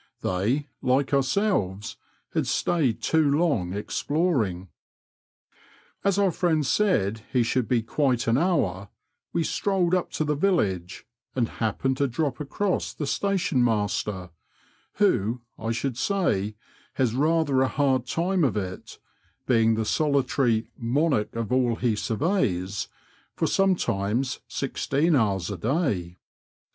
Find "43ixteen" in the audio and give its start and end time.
24.49-25.15